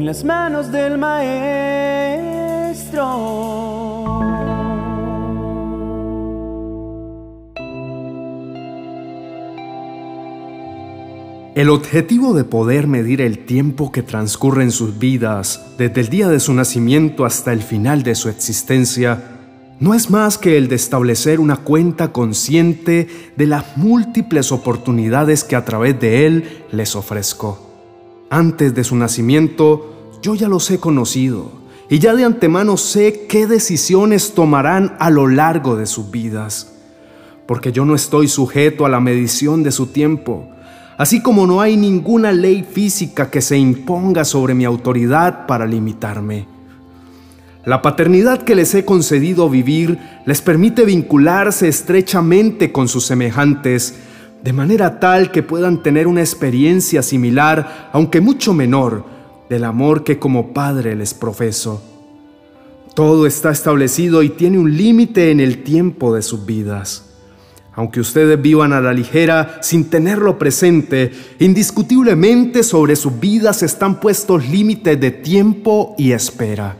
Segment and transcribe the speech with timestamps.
[0.00, 1.90] en las manos del Maestro.
[11.54, 16.28] El objetivo de poder medir el tiempo que transcurre en sus vidas, desde el día
[16.28, 19.22] de su nacimiento hasta el final de su existencia,
[19.80, 23.06] no es más que el de establecer una cuenta consciente
[23.36, 27.69] de las múltiples oportunidades que a través de él les ofrezco.
[28.32, 31.50] Antes de su nacimiento, yo ya los he conocido
[31.88, 36.72] y ya de antemano sé qué decisiones tomarán a lo largo de sus vidas,
[37.46, 40.48] porque yo no estoy sujeto a la medición de su tiempo,
[40.96, 46.46] así como no hay ninguna ley física que se imponga sobre mi autoridad para limitarme.
[47.64, 53.96] La paternidad que les he concedido vivir les permite vincularse estrechamente con sus semejantes,
[54.42, 59.04] de manera tal que puedan tener una experiencia similar, aunque mucho menor,
[59.48, 61.82] del amor que como padre les profeso.
[62.94, 67.06] Todo está establecido y tiene un límite en el tiempo de sus vidas.
[67.72, 74.48] Aunque ustedes vivan a la ligera sin tenerlo presente, indiscutiblemente sobre sus vidas están puestos
[74.48, 76.76] límites de tiempo y espera.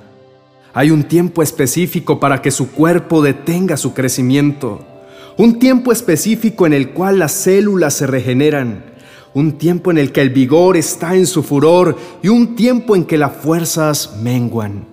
[0.72, 4.84] Hay un tiempo específico para que su cuerpo detenga su crecimiento,
[5.36, 8.84] un tiempo específico en el cual las células se regeneran,
[9.34, 13.04] un tiempo en el que el vigor está en su furor y un tiempo en
[13.04, 14.86] que las fuerzas menguan.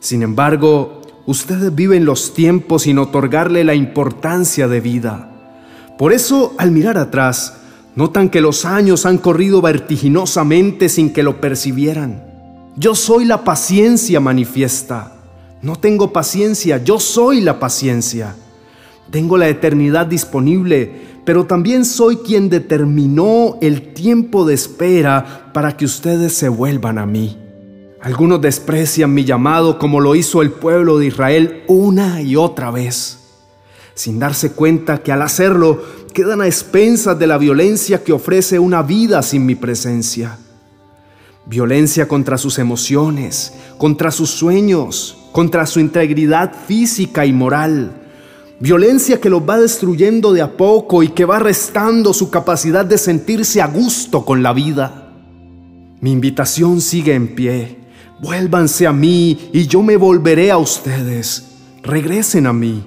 [0.00, 5.30] Sin embargo, ustedes viven los tiempos sin otorgarle la importancia de vida.
[5.98, 7.54] Por eso, al mirar atrás,
[7.94, 12.22] notan que los años han corrido vertiginosamente sin que lo percibieran.
[12.76, 15.14] Yo soy la paciencia manifiesta.
[15.62, 18.36] No tengo paciencia, yo soy la paciencia.
[19.10, 20.90] Tengo la eternidad disponible,
[21.24, 27.06] pero también soy quien determinó el tiempo de espera para que ustedes se vuelvan a
[27.06, 27.36] mí.
[28.00, 33.18] Algunos desprecian mi llamado como lo hizo el pueblo de Israel una y otra vez,
[33.94, 35.82] sin darse cuenta que al hacerlo
[36.12, 40.38] quedan a expensas de la violencia que ofrece una vida sin mi presencia.
[41.46, 48.05] Violencia contra sus emociones, contra sus sueños, contra su integridad física y moral.
[48.60, 52.98] Violencia que los va destruyendo de a poco y que va restando su capacidad de
[52.98, 55.12] sentirse a gusto con la vida.
[56.00, 57.86] Mi invitación sigue en pie
[58.18, 61.58] Vuélvanse a mí y yo me volveré a ustedes.
[61.82, 62.82] Regresen a mí.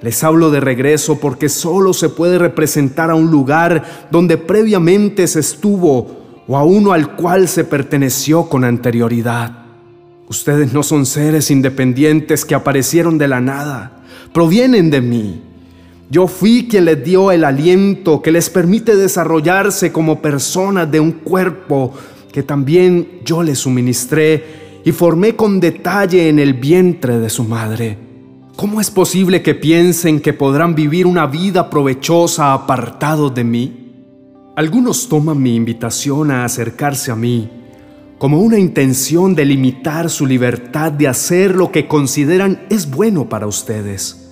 [0.00, 5.40] Les hablo de regreso porque solo se puede representar a un lugar donde previamente se
[5.40, 9.65] estuvo o a uno al cual se perteneció con anterioridad.
[10.28, 15.40] Ustedes no son seres independientes que aparecieron de la nada, provienen de mí.
[16.10, 21.12] Yo fui quien les dio el aliento que les permite desarrollarse como personas de un
[21.12, 21.94] cuerpo
[22.32, 27.96] que también yo le suministré y formé con detalle en el vientre de su madre.
[28.56, 33.92] ¿Cómo es posible que piensen que podrán vivir una vida provechosa apartados de mí?
[34.56, 37.55] Algunos toman mi invitación a acercarse a mí
[38.18, 43.46] como una intención de limitar su libertad de hacer lo que consideran es bueno para
[43.46, 44.22] ustedes.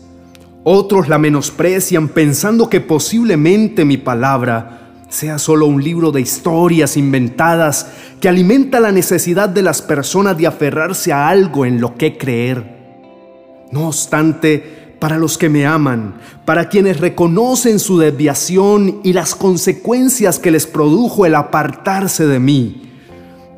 [0.62, 4.80] Otros la menosprecian pensando que posiblemente mi palabra
[5.10, 7.88] sea solo un libro de historias inventadas
[8.20, 12.74] que alimenta la necesidad de las personas de aferrarse a algo en lo que creer.
[13.70, 16.14] No obstante, para los que me aman,
[16.46, 22.93] para quienes reconocen su desviación y las consecuencias que les produjo el apartarse de mí,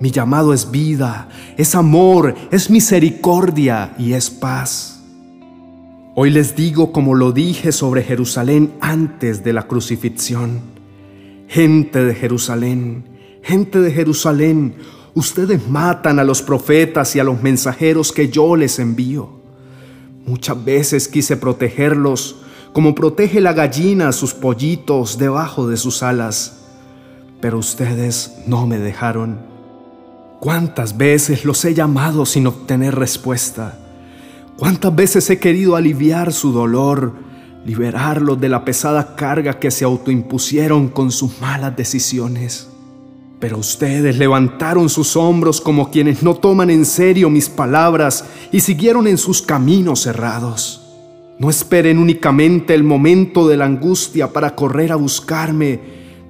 [0.00, 5.00] mi llamado es vida, es amor, es misericordia y es paz.
[6.14, 10.60] Hoy les digo como lo dije sobre Jerusalén antes de la crucifixión.
[11.48, 13.04] Gente de Jerusalén,
[13.42, 14.74] gente de Jerusalén,
[15.14, 19.30] ustedes matan a los profetas y a los mensajeros que yo les envío.
[20.26, 22.36] Muchas veces quise protegerlos,
[22.72, 26.64] como protege la gallina a sus pollitos debajo de sus alas,
[27.40, 29.55] pero ustedes no me dejaron.
[30.40, 33.78] ¿Cuántas veces los he llamado sin obtener respuesta?
[34.56, 37.26] ¿Cuántas veces he querido aliviar su dolor?
[37.66, 42.68] liberarlos de la pesada carga que se autoimpusieron con sus malas decisiones.
[43.40, 49.08] Pero ustedes levantaron sus hombros como quienes no toman en serio mis palabras y siguieron
[49.08, 50.80] en sus caminos cerrados.
[51.40, 55.80] No esperen únicamente el momento de la angustia para correr a buscarme,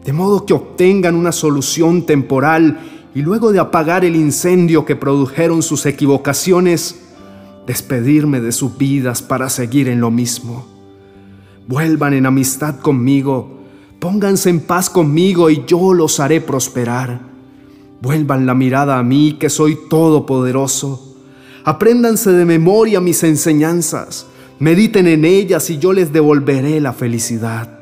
[0.05, 5.63] de modo que obtengan una solución temporal y luego de apagar el incendio que produjeron
[5.63, 7.01] sus equivocaciones,
[7.67, 10.67] despedirme de sus vidas para seguir en lo mismo.
[11.67, 13.61] Vuelvan en amistad conmigo,
[14.01, 17.23] pónganse en paz conmigo y yo los haré prosperar.
[18.03, 21.17] Vuelvan la mirada a mí, que soy todopoderoso.
[21.65, 24.27] Apréndanse de memoria mis enseñanzas.
[24.59, 27.79] Mediten en ellas y yo les devolveré la felicidad.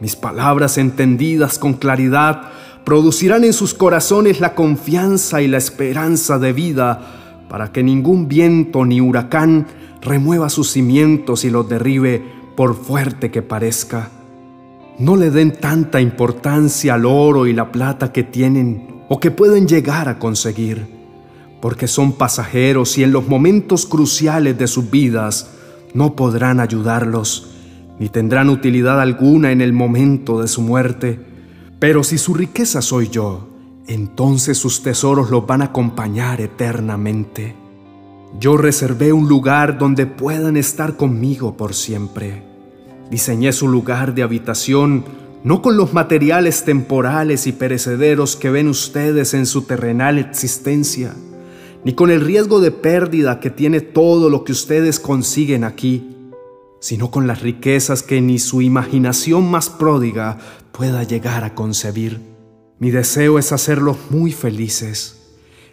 [0.00, 2.52] Mis palabras entendidas con claridad
[2.86, 8.84] producirán en sus corazones la confianza y la esperanza de vida para que ningún viento
[8.84, 9.66] ni huracán
[10.00, 12.22] remueva sus cimientos y los derribe
[12.54, 14.10] por fuerte que parezca.
[15.00, 19.66] No le den tanta importancia al oro y la plata que tienen o que pueden
[19.66, 20.86] llegar a conseguir,
[21.60, 25.50] porque son pasajeros y en los momentos cruciales de sus vidas
[25.92, 27.50] no podrán ayudarlos,
[27.98, 31.34] ni tendrán utilidad alguna en el momento de su muerte.
[31.78, 33.48] Pero si su riqueza soy yo,
[33.86, 37.54] entonces sus tesoros los van a acompañar eternamente.
[38.40, 42.42] Yo reservé un lugar donde puedan estar conmigo por siempre.
[43.10, 45.04] Diseñé su lugar de habitación
[45.46, 51.14] no con los materiales temporales y perecederos que ven ustedes en su terrenal existencia,
[51.84, 56.15] ni con el riesgo de pérdida que tiene todo lo que ustedes consiguen aquí,
[56.80, 60.38] sino con las riquezas que ni su imaginación más pródiga
[60.72, 62.20] pueda llegar a concebir.
[62.78, 65.16] Mi deseo es hacerlos muy felices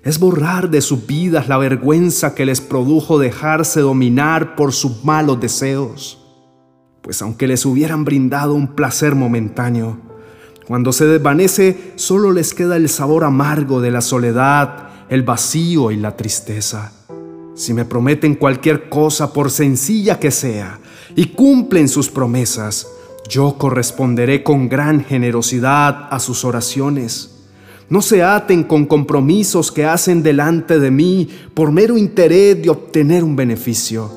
[0.03, 5.39] es borrar de sus vidas la vergüenza que les produjo dejarse dominar por sus malos
[5.39, 6.19] deseos.
[7.01, 9.97] Pues aunque les hubieran brindado un placer momentáneo,
[10.67, 15.97] cuando se desvanece solo les queda el sabor amargo de la soledad, el vacío y
[15.97, 16.91] la tristeza.
[17.55, 20.79] Si me prometen cualquier cosa, por sencilla que sea,
[21.15, 22.87] y cumplen sus promesas,
[23.29, 27.33] yo corresponderé con gran generosidad a sus oraciones
[27.93, 33.23] no se aten con compromisos que hacen delante de mí por mero interés de obtener
[33.23, 34.09] un beneficio.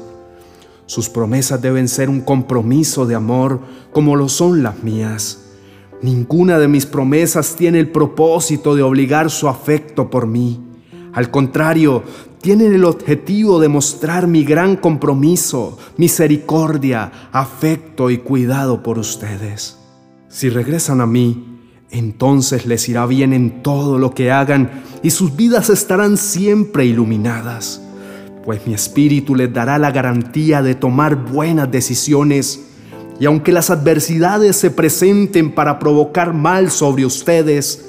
[0.86, 3.60] Sus promesas deben ser un compromiso de amor
[3.92, 5.42] como lo son las mías.
[6.00, 10.58] Ninguna de mis promesas tiene el propósito de obligar su afecto por mí.
[11.12, 12.02] Al contrario,
[12.46, 19.78] tienen el objetivo de mostrar mi gran compromiso, misericordia, afecto y cuidado por ustedes.
[20.28, 21.58] Si regresan a mí,
[21.90, 27.82] entonces les irá bien en todo lo que hagan y sus vidas estarán siempre iluminadas,
[28.44, 32.64] pues mi espíritu les dará la garantía de tomar buenas decisiones
[33.18, 37.86] y aunque las adversidades se presenten para provocar mal sobre ustedes,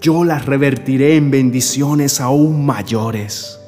[0.00, 3.58] yo las revertiré en bendiciones aún mayores.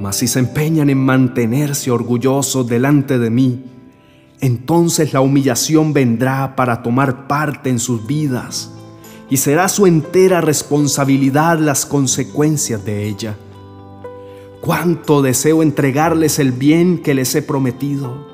[0.00, 3.64] Mas si se empeñan en mantenerse orgullosos delante de mí,
[4.40, 8.72] entonces la humillación vendrá para tomar parte en sus vidas
[9.28, 13.36] y será su entera responsabilidad las consecuencias de ella.
[14.60, 18.26] Cuánto deseo entregarles el bien que les he prometido,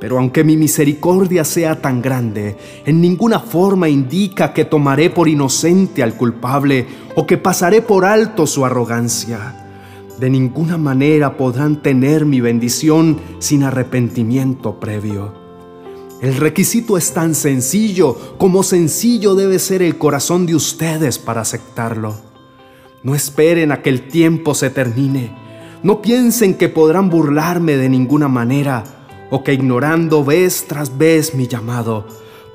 [0.00, 6.02] pero aunque mi misericordia sea tan grande, en ninguna forma indica que tomaré por inocente
[6.02, 9.63] al culpable o que pasaré por alto su arrogancia.
[10.18, 15.32] De ninguna manera podrán tener mi bendición sin arrepentimiento previo.
[16.20, 22.14] El requisito es tan sencillo como sencillo debe ser el corazón de ustedes para aceptarlo.
[23.02, 25.36] No esperen a que el tiempo se termine.
[25.82, 28.84] No piensen que podrán burlarme de ninguna manera
[29.30, 32.06] o que ignorando vez tras vez mi llamado,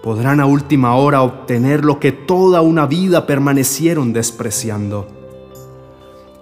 [0.01, 5.18] podrán a última hora obtener lo que toda una vida permanecieron despreciando.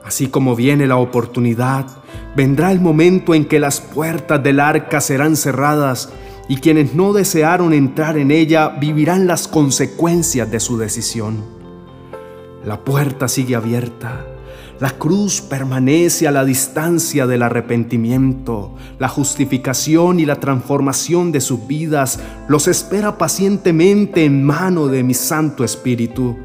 [0.07, 1.85] Así como viene la oportunidad,
[2.33, 6.13] vendrá el momento en que las puertas del arca serán cerradas
[6.47, 11.43] y quienes no desearon entrar en ella vivirán las consecuencias de su decisión.
[12.63, 14.25] La puerta sigue abierta,
[14.79, 21.67] la cruz permanece a la distancia del arrepentimiento, la justificación y la transformación de sus
[21.67, 26.37] vidas los espera pacientemente en mano de mi Santo Espíritu.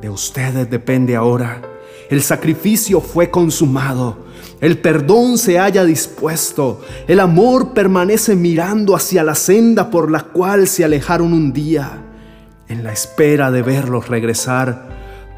[0.00, 1.71] De ustedes depende ahora.
[2.12, 4.30] El sacrificio fue consumado
[4.62, 10.68] el perdón se haya dispuesto, el amor permanece mirando hacia la senda por la cual
[10.68, 12.00] se alejaron un día,
[12.68, 14.88] en la espera de verlos regresar,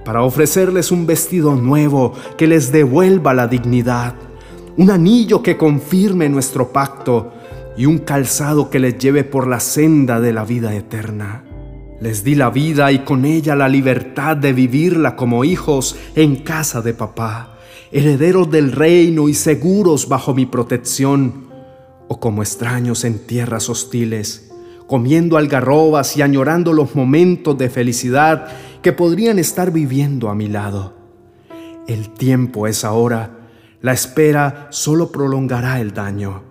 [0.05, 4.13] para ofrecerles un vestido nuevo que les devuelva la dignidad,
[4.77, 7.33] un anillo que confirme nuestro pacto
[7.79, 11.44] y un calzado que les lleve por la senda de la vida eterna.
[12.05, 16.83] Les di la vida y con ella la libertad de vivirla como hijos en casa
[16.83, 17.55] de papá
[17.95, 21.47] herederos del reino y seguros bajo mi protección,
[22.09, 24.51] o como extraños en tierras hostiles,
[24.89, 28.49] comiendo algarrobas y añorando los momentos de felicidad
[28.83, 30.95] que podrían estar viviendo a mi lado.
[31.87, 33.49] El tiempo es ahora,
[33.81, 36.43] la espera solo prolongará el daño.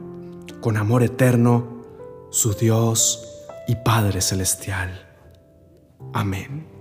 [0.61, 1.83] Con amor eterno,
[2.31, 3.27] su Dios
[3.67, 5.12] y Padre Celestial.
[6.11, 6.72] Amén.